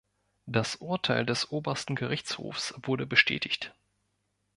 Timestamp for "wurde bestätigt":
2.81-3.75